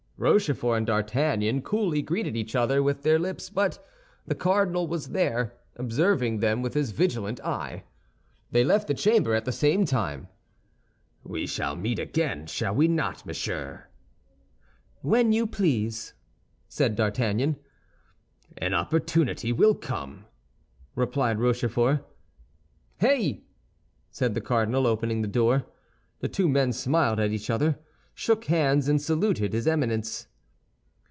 [0.17, 3.83] Rochefort and D'Artagnan coolly greeted each other with their lips; but
[4.27, 7.85] the cardinal was there, observing them with his vigilant eye.
[8.51, 10.27] They left the chamber at the same time.
[11.23, 13.87] "We shall meet again, shall we not, monsieur?"
[15.01, 16.13] "When you please,"
[16.69, 17.55] said D'Artagnan.
[18.59, 20.25] "An opportunity will come,"
[20.93, 22.05] replied Rochefort.
[22.99, 23.45] "Hey?"
[24.11, 25.65] said the cardinal, opening the door.
[26.19, 27.79] The two men smiled at each other,
[28.13, 30.27] shook hands, and saluted his Eminence.